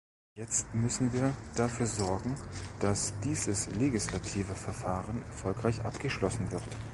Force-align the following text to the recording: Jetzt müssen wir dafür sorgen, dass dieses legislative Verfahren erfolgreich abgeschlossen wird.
Jetzt 0.33 0.73
müssen 0.73 1.13
wir 1.13 1.31
dafür 1.55 1.85
sorgen, 1.85 2.35
dass 2.79 3.13
dieses 3.19 3.67
legislative 3.67 4.55
Verfahren 4.55 5.21
erfolgreich 5.27 5.81
abgeschlossen 5.85 6.51
wird. 6.51 6.63